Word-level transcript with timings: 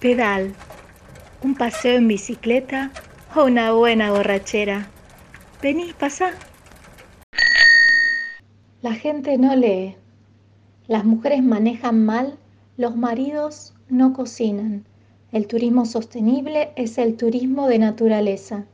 pedal, 0.00 0.54
un 1.42 1.54
paseo 1.54 1.96
en 1.96 2.08
bicicleta 2.08 2.92
o 3.34 3.44
una 3.44 3.72
buena 3.72 4.12
borrachera. 4.12 4.88
Vení, 5.60 5.92
pasa. 5.98 6.30
La 8.80 8.94
gente 8.94 9.36
no 9.38 9.56
lee. 9.56 9.96
Las 10.86 11.04
mujeres 11.04 11.42
manejan 11.42 12.04
mal, 12.04 12.38
los 12.76 12.96
maridos 12.96 13.74
no 13.88 14.12
cocinan. 14.12 14.84
El 15.32 15.46
turismo 15.46 15.84
sostenible 15.84 16.70
es 16.76 16.96
el 16.96 17.16
turismo 17.16 17.66
de 17.66 17.80
naturaleza. 17.80 18.66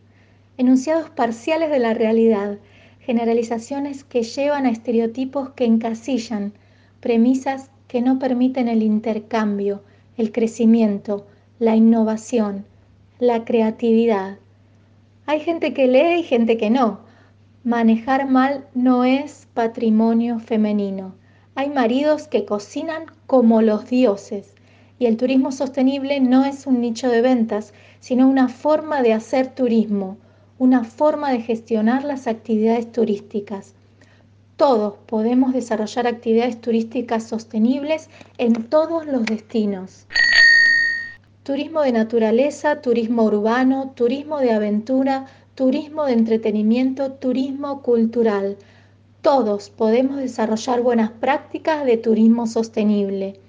Enunciados 0.59 1.09
parciales 1.11 1.70
de 1.70 1.79
la 1.79 1.95
realidad, 1.95 2.59
generalizaciones 3.00 4.04
que 4.04 4.22
llevan 4.22 4.66
a 4.66 4.70
estereotipos 4.70 5.50
que 5.50 5.64
encasillan, 5.64 6.52
premisas 7.00 7.70
que 7.88 8.02
no 8.02 8.18
permiten 8.18 8.68
el 8.68 8.82
intercambio, 8.82 9.82
el 10.17 10.33
crecimiento, 10.33 11.27
la 11.59 11.77
innovación, 11.77 12.64
la 13.18 13.45
creatividad. 13.45 14.39
Hay 15.27 15.41
gente 15.41 15.72
que 15.72 15.86
lee 15.86 16.21
y 16.21 16.22
gente 16.22 16.57
que 16.57 16.71
no. 16.71 17.00
Manejar 17.64 18.29
mal 18.29 18.67
no 18.75 19.05
es 19.05 19.49
patrimonio 19.55 20.39
femenino. 20.39 21.14
Hay 21.55 21.71
maridos 21.71 22.29
que 22.29 22.45
cocinan 22.45 23.05
como 23.27 23.63
los 23.63 23.89
dioses 23.89 24.55
y 24.99 25.07
el 25.07 25.17
turismo 25.17 25.53
sostenible 25.53 26.21
no 26.21 26.44
es 26.44 26.67
un 26.67 26.81
nicho 26.81 27.08
de 27.08 27.21
ventas, 27.21 27.75
sino 28.00 28.29
una 28.29 28.49
forma 28.49 29.03
de 29.03 29.13
hacer 29.13 29.49
turismo, 29.55 30.17
una 30.58 30.85
forma 30.85 31.31
de 31.31 31.41
gestionar 31.41 32.05
las 32.05 32.27
actividades 32.27 32.91
turísticas. 32.92 33.75
Todos 34.56 34.94
podemos 35.06 35.53
desarrollar 35.53 36.06
actividades 36.06 36.61
turísticas 36.61 37.25
sostenibles 37.25 38.08
en 38.39 38.53
todos 38.53 39.05
los 39.05 39.25
destinos. 39.25 40.06
Turismo 41.42 41.83
de 41.83 41.91
naturaleza, 41.91 42.80
turismo 42.80 43.25
urbano, 43.25 43.92
turismo 43.97 44.38
de 44.38 44.52
aventura, 44.52 45.27
turismo 45.56 46.05
de 46.05 46.12
entretenimiento, 46.12 47.10
turismo 47.12 47.82
cultural. 47.82 48.56
Todos 49.22 49.70
podemos 49.70 50.19
desarrollar 50.19 50.82
buenas 50.82 51.10
prácticas 51.10 51.84
de 51.84 51.97
turismo 51.97 52.47
sostenible. 52.47 53.41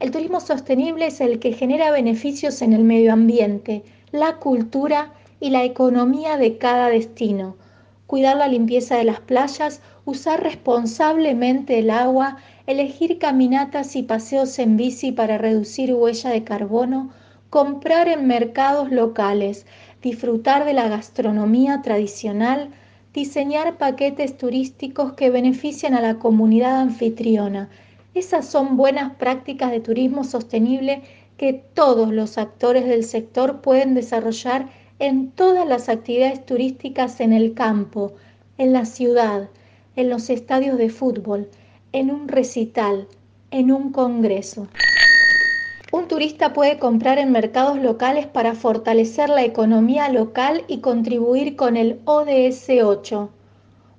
El 0.00 0.12
turismo 0.12 0.40
sostenible 0.40 1.08
es 1.08 1.20
el 1.20 1.40
que 1.40 1.52
genera 1.52 1.90
beneficios 1.90 2.62
en 2.62 2.72
el 2.72 2.84
medio 2.84 3.12
ambiente, 3.12 3.84
la 4.12 4.36
cultura 4.36 5.12
y 5.40 5.50
la 5.50 5.62
economía 5.62 6.38
de 6.38 6.56
cada 6.56 6.88
destino. 6.88 7.56
Cuidar 8.06 8.36
la 8.36 8.48
limpieza 8.48 8.96
de 8.96 9.04
las 9.04 9.20
playas 9.20 9.80
usar 10.04 10.42
responsablemente 10.42 11.78
el 11.78 11.90
agua, 11.90 12.36
elegir 12.66 13.18
caminatas 13.18 13.96
y 13.96 14.02
paseos 14.02 14.58
en 14.58 14.76
bici 14.76 15.12
para 15.12 15.38
reducir 15.38 15.94
huella 15.94 16.30
de 16.30 16.44
carbono, 16.44 17.10
comprar 17.50 18.08
en 18.08 18.26
mercados 18.26 18.90
locales, 18.90 19.66
disfrutar 20.02 20.64
de 20.64 20.74
la 20.74 20.88
gastronomía 20.88 21.82
tradicional, 21.82 22.70
diseñar 23.14 23.78
paquetes 23.78 24.36
turísticos 24.36 25.12
que 25.12 25.30
beneficien 25.30 25.94
a 25.94 26.02
la 26.02 26.16
comunidad 26.18 26.80
anfitriona. 26.80 27.70
Esas 28.14 28.46
son 28.46 28.76
buenas 28.76 29.14
prácticas 29.14 29.70
de 29.70 29.80
turismo 29.80 30.24
sostenible 30.24 31.02
que 31.36 31.52
todos 31.52 32.12
los 32.12 32.38
actores 32.38 32.86
del 32.86 33.04
sector 33.04 33.60
pueden 33.60 33.94
desarrollar 33.94 34.68
en 34.98 35.30
todas 35.30 35.66
las 35.66 35.88
actividades 35.88 36.44
turísticas 36.44 37.20
en 37.20 37.32
el 37.32 37.54
campo, 37.54 38.12
en 38.58 38.72
la 38.72 38.84
ciudad, 38.84 39.48
en 39.96 40.10
los 40.10 40.30
estadios 40.30 40.78
de 40.78 40.90
fútbol, 40.90 41.48
en 41.92 42.10
un 42.10 42.28
recital, 42.28 43.06
en 43.50 43.70
un 43.70 43.92
congreso. 43.92 44.68
Un 45.92 46.08
turista 46.08 46.52
puede 46.52 46.78
comprar 46.80 47.18
en 47.18 47.30
mercados 47.30 47.78
locales 47.78 48.26
para 48.26 48.54
fortalecer 48.54 49.28
la 49.28 49.44
economía 49.44 50.08
local 50.08 50.64
y 50.66 50.78
contribuir 50.78 51.54
con 51.54 51.76
el 51.76 52.00
ODS 52.04 52.68
8. 52.82 53.30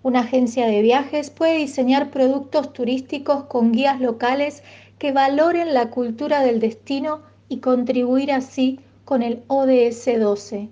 Una 0.03 0.19
agencia 0.19 0.67
de 0.67 0.81
viajes 0.81 1.29
puede 1.29 1.57
diseñar 1.57 2.11
productos 2.11 2.73
turísticos 2.73 3.45
con 3.45 3.71
guías 3.71 4.01
locales 4.01 4.61
que 4.99 5.13
valoren 5.13 5.73
la 5.73 5.89
cultura 5.89 6.41
del 6.41 6.59
destino 6.59 7.21
y 7.47 7.59
contribuir 7.59 8.31
así 8.31 8.79
con 9.05 9.21
el 9.23 9.43
ODS 9.47 10.19
12. 10.19 10.67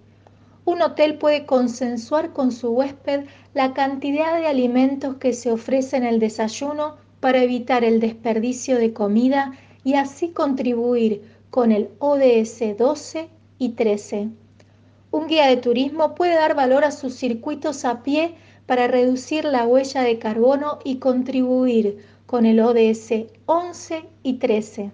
Un 0.65 0.81
hotel 0.81 1.17
puede 1.17 1.45
consensuar 1.45 2.31
con 2.31 2.51
su 2.51 2.69
huésped 2.69 3.25
la 3.53 3.73
cantidad 3.73 4.37
de 4.37 4.47
alimentos 4.47 5.15
que 5.15 5.33
se 5.33 5.51
ofrece 5.51 5.97
en 5.97 6.05
el 6.05 6.19
desayuno 6.19 6.95
para 7.19 7.43
evitar 7.43 7.83
el 7.83 7.99
desperdicio 7.99 8.77
de 8.77 8.93
comida 8.93 9.53
y 9.83 9.95
así 9.95 10.29
contribuir 10.29 11.21
con 11.49 11.71
el 11.71 11.89
ODS 11.99 12.77
12 12.77 13.29
y 13.59 13.69
13. 13.69 14.29
Un 15.11 15.27
guía 15.27 15.47
de 15.47 15.57
turismo 15.57 16.15
puede 16.15 16.35
dar 16.35 16.55
valor 16.55 16.85
a 16.85 16.91
sus 16.91 17.13
circuitos 17.13 17.85
a 17.85 18.01
pie 18.01 18.35
para 18.65 18.87
reducir 18.87 19.45
la 19.45 19.67
huella 19.67 20.01
de 20.01 20.17
carbono 20.17 20.79
y 20.83 20.95
contribuir 20.95 21.99
con 22.25 22.45
el 22.45 22.61
ODS 22.61 23.25
11 23.45 24.05
y 24.23 24.33
13. 24.35 24.91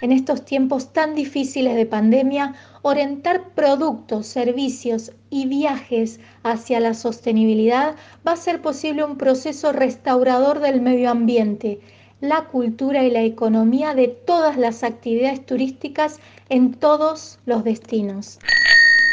En 0.00 0.12
estos 0.12 0.44
tiempos 0.44 0.92
tan 0.92 1.14
difíciles 1.14 1.76
de 1.76 1.86
pandemia, 1.86 2.54
orientar 2.86 3.54
productos, 3.54 4.26
servicios 4.26 5.12
y 5.30 5.46
viajes 5.46 6.20
hacia 6.42 6.80
la 6.80 6.92
sostenibilidad 6.92 7.96
va 8.26 8.32
a 8.32 8.36
ser 8.36 8.60
posible 8.60 9.02
un 9.02 9.16
proceso 9.16 9.72
restaurador 9.72 10.60
del 10.60 10.82
medio 10.82 11.10
ambiente, 11.10 11.80
la 12.20 12.44
cultura 12.44 13.02
y 13.02 13.10
la 13.10 13.22
economía 13.22 13.94
de 13.94 14.08
todas 14.08 14.58
las 14.58 14.84
actividades 14.84 15.46
turísticas 15.46 16.20
en 16.50 16.74
todos 16.74 17.38
los 17.46 17.64
destinos. 17.64 18.38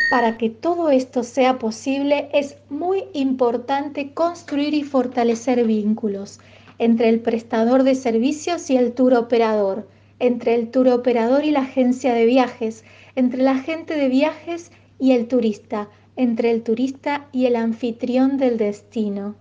Para 0.09 0.37
que 0.37 0.49
todo 0.49 0.89
esto 0.89 1.23
sea 1.23 1.57
posible 1.57 2.27
es 2.33 2.57
muy 2.69 3.05
importante 3.13 4.13
construir 4.13 4.73
y 4.73 4.83
fortalecer 4.83 5.65
vínculos 5.65 6.41
entre 6.77 7.07
el 7.07 7.21
prestador 7.21 7.83
de 7.83 7.95
servicios 7.95 8.69
y 8.69 8.75
el 8.75 8.91
tour 8.91 9.13
operador, 9.13 9.87
entre 10.21 10.53
el 10.53 10.69
tour 10.69 10.87
operador 10.89 11.43
y 11.45 11.49
la 11.49 11.61
agencia 11.61 12.13
de 12.13 12.25
viajes, 12.25 12.83
entre 13.15 13.41
la 13.41 13.53
agente 13.53 13.95
de 13.95 14.07
viajes 14.07 14.71
y 14.99 15.13
el 15.13 15.27
turista, 15.27 15.89
entre 16.15 16.51
el 16.51 16.61
turista 16.61 17.27
y 17.31 17.47
el 17.47 17.55
anfitrión 17.55 18.37
del 18.37 18.59
destino. 18.59 19.35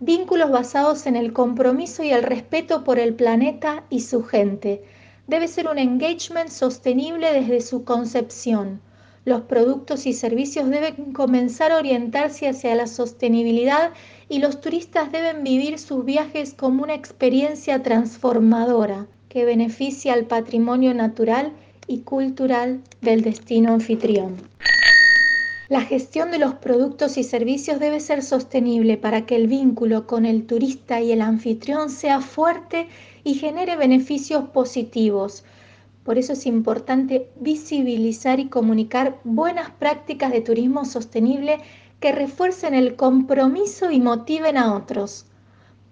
Vínculos 0.00 0.50
basados 0.50 1.06
en 1.06 1.16
el 1.16 1.32
compromiso 1.32 2.02
y 2.02 2.10
el 2.10 2.22
respeto 2.22 2.84
por 2.84 2.98
el 2.98 3.14
planeta 3.14 3.84
y 3.88 4.00
su 4.00 4.22
gente. 4.22 4.84
Debe 5.26 5.48
ser 5.48 5.66
un 5.66 5.78
engagement 5.78 6.50
sostenible 6.50 7.32
desde 7.32 7.62
su 7.62 7.84
concepción. 7.84 8.82
Los 9.24 9.40
productos 9.42 10.04
y 10.04 10.12
servicios 10.12 10.68
deben 10.68 11.14
comenzar 11.14 11.72
a 11.72 11.78
orientarse 11.78 12.48
hacia 12.48 12.74
la 12.74 12.86
sostenibilidad 12.86 13.92
y 14.28 14.40
los 14.40 14.60
turistas 14.60 15.10
deben 15.10 15.42
vivir 15.42 15.78
sus 15.78 16.04
viajes 16.04 16.52
como 16.52 16.82
una 16.82 16.94
experiencia 16.94 17.82
transformadora 17.82 19.06
que 19.28 19.44
beneficia 19.44 20.14
al 20.14 20.26
patrimonio 20.26 20.94
natural 20.94 21.52
y 21.86 22.00
cultural 22.00 22.82
del 23.00 23.22
destino 23.22 23.72
anfitrión. 23.72 24.36
La 25.68 25.82
gestión 25.82 26.30
de 26.30 26.38
los 26.38 26.54
productos 26.54 27.18
y 27.18 27.24
servicios 27.24 27.78
debe 27.78 28.00
ser 28.00 28.22
sostenible 28.22 28.96
para 28.96 29.26
que 29.26 29.36
el 29.36 29.48
vínculo 29.48 30.06
con 30.06 30.24
el 30.24 30.46
turista 30.46 31.02
y 31.02 31.12
el 31.12 31.20
anfitrión 31.20 31.90
sea 31.90 32.22
fuerte 32.22 32.88
y 33.22 33.34
genere 33.34 33.76
beneficios 33.76 34.48
positivos. 34.48 35.44
Por 36.04 36.16
eso 36.16 36.32
es 36.32 36.46
importante 36.46 37.28
visibilizar 37.38 38.40
y 38.40 38.48
comunicar 38.48 39.20
buenas 39.24 39.70
prácticas 39.72 40.32
de 40.32 40.40
turismo 40.40 40.86
sostenible 40.86 41.58
que 42.00 42.12
refuercen 42.12 42.72
el 42.72 42.96
compromiso 42.96 43.90
y 43.90 44.00
motiven 44.00 44.56
a 44.56 44.74
otros. 44.74 45.26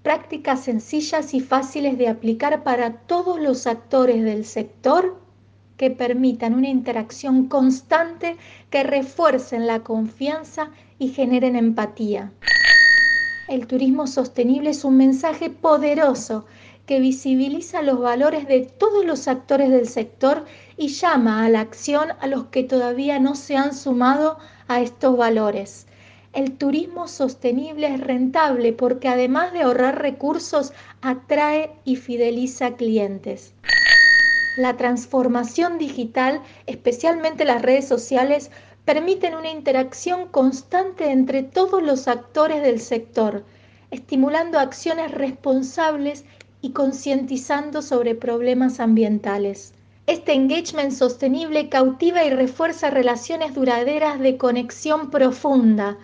Prácticas 0.06 0.62
sencillas 0.62 1.34
y 1.34 1.40
fáciles 1.40 1.98
de 1.98 2.06
aplicar 2.06 2.62
para 2.62 2.92
todos 2.92 3.40
los 3.40 3.66
actores 3.66 4.22
del 4.22 4.44
sector 4.44 5.20
que 5.76 5.90
permitan 5.90 6.54
una 6.54 6.68
interacción 6.68 7.48
constante 7.48 8.36
que 8.70 8.84
refuercen 8.84 9.66
la 9.66 9.80
confianza 9.80 10.70
y 11.00 11.08
generen 11.08 11.56
empatía. 11.56 12.30
El 13.48 13.66
turismo 13.66 14.06
sostenible 14.06 14.70
es 14.70 14.84
un 14.84 14.96
mensaje 14.96 15.50
poderoso 15.50 16.46
que 16.86 17.00
visibiliza 17.00 17.82
los 17.82 17.98
valores 17.98 18.46
de 18.46 18.60
todos 18.60 19.04
los 19.04 19.26
actores 19.26 19.70
del 19.70 19.88
sector 19.88 20.44
y 20.76 20.86
llama 20.86 21.44
a 21.44 21.48
la 21.48 21.58
acción 21.58 22.10
a 22.20 22.28
los 22.28 22.44
que 22.44 22.62
todavía 22.62 23.18
no 23.18 23.34
se 23.34 23.56
han 23.56 23.74
sumado 23.74 24.38
a 24.68 24.80
estos 24.80 25.16
valores. 25.16 25.88
El 26.36 26.58
turismo 26.58 27.08
sostenible 27.08 27.86
es 27.94 27.98
rentable 27.98 28.74
porque 28.74 29.08
además 29.08 29.54
de 29.54 29.62
ahorrar 29.62 30.02
recursos, 30.02 30.74
atrae 31.00 31.70
y 31.86 31.96
fideliza 31.96 32.76
clientes. 32.76 33.54
La 34.58 34.76
transformación 34.76 35.78
digital, 35.78 36.42
especialmente 36.66 37.46
las 37.46 37.62
redes 37.62 37.88
sociales, 37.88 38.50
permiten 38.84 39.34
una 39.34 39.48
interacción 39.48 40.28
constante 40.28 41.10
entre 41.10 41.42
todos 41.42 41.82
los 41.82 42.06
actores 42.06 42.62
del 42.62 42.80
sector, 42.80 43.42
estimulando 43.90 44.58
acciones 44.58 45.12
responsables 45.12 46.26
y 46.60 46.72
concientizando 46.72 47.80
sobre 47.80 48.14
problemas 48.14 48.78
ambientales. 48.78 49.72
Este 50.06 50.34
engagement 50.34 50.92
sostenible 50.92 51.70
cautiva 51.70 52.26
y 52.26 52.30
refuerza 52.30 52.90
relaciones 52.90 53.54
duraderas 53.54 54.20
de 54.20 54.36
conexión 54.36 55.10
profunda, 55.10 55.96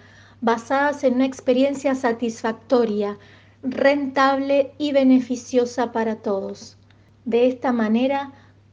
basadas 0.42 1.04
en 1.04 1.14
una 1.14 1.24
experiencia 1.24 1.94
satisfactoria, 1.94 3.16
rentable 3.62 4.72
y 4.76 4.92
beneficiosa 4.92 5.92
para 5.92 6.16
todos. 6.16 6.76
De 7.24 7.46
esta 7.46 7.72
manera, 7.72 8.32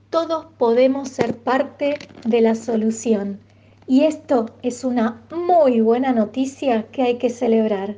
todos 0.10 0.48
podemos 0.58 1.10
ser 1.10 1.38
parte 1.38 2.00
de 2.26 2.42
la 2.42 2.56
solución. 2.56 3.40
Y 3.86 4.04
esto 4.04 4.48
es 4.64 4.84
una 4.84 5.22
muy 5.32 5.80
buena 5.82 6.12
noticia 6.12 6.88
que 6.92 7.04
hay 7.04 7.18
que 7.20 7.30
celebrar. 7.30 7.98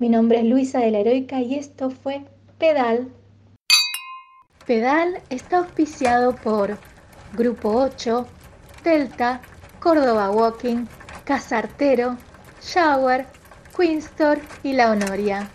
Mi 0.00 0.08
nombre 0.08 0.40
es 0.40 0.44
Luisa 0.44 0.80
de 0.80 0.90
la 0.90 0.98
Heroica 0.98 1.40
y 1.40 1.54
esto 1.54 1.90
fue 1.90 2.24
Pedal. 2.58 3.12
Pedal 4.66 5.20
está 5.30 5.58
auspiciado 5.58 6.34
por 6.34 6.78
Grupo 7.36 7.70
8, 7.70 8.26
Delta, 8.82 9.40
Córdoba 9.78 10.30
Walking, 10.30 10.86
Casartero, 11.24 12.16
Shower, 12.64 13.26
Queenstore 13.76 14.40
y 14.62 14.72
La 14.72 14.90
Honoria. 14.90 15.50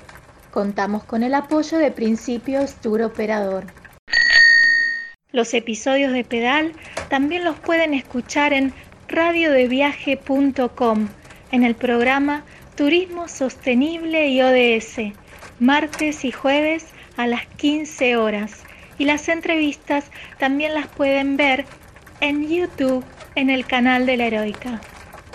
Contamos 0.52 1.04
con 1.04 1.24
el 1.24 1.34
apoyo 1.34 1.80
de 1.80 1.92
Principios 1.92 2.76
Tour 2.76 3.02
Operador. 3.02 3.66
Los 5.32 5.56
episodios 5.56 6.14
de 6.14 6.24
Pedal 6.24 6.74
también 7.10 7.44
los 7.44 7.58
pueden 7.60 7.96
escuchar 7.96 8.54
en 8.54 8.74
radiodeviaje.com 9.08 11.08
en 11.52 11.64
el 11.64 11.76
programa 11.76 12.44
Turismo 12.76 13.28
Sostenible 13.28 14.28
y 14.28 14.42
ODS, 14.42 15.14
martes 15.60 16.24
y 16.26 16.32
jueves 16.32 16.86
a 17.18 17.26
las 17.26 17.48
15 17.48 18.18
horas. 18.18 18.64
Y 19.00 19.06
las 19.06 19.30
entrevistas 19.30 20.12
también 20.38 20.76
las 20.76 20.88
pueden 20.88 21.38
ver 21.38 21.66
en 22.22 22.48
YouTube 22.48 23.04
en 23.36 23.50
el 23.50 23.66
canal 23.66 24.06
de 24.06 24.18
la 24.18 24.28
Heroica. 24.28 24.80